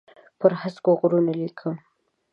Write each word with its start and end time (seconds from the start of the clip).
پر 0.39 0.51
هسکو 0.61 0.91
غرونو 0.99 1.31
لیکم 1.39 1.73